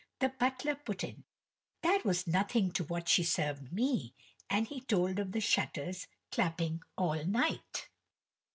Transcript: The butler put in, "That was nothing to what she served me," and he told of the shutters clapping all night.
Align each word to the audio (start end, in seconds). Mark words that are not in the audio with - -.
The 0.17 0.29
butler 0.29 0.73
put 0.73 1.03
in, 1.03 1.25
"That 1.83 2.03
was 2.05 2.25
nothing 2.25 2.71
to 2.71 2.83
what 2.85 3.07
she 3.07 3.21
served 3.23 3.71
me," 3.71 4.15
and 4.49 4.65
he 4.67 4.81
told 4.81 5.19
of 5.19 5.31
the 5.31 5.39
shutters 5.41 6.07
clapping 6.31 6.81
all 6.97 7.23
night. 7.23 7.87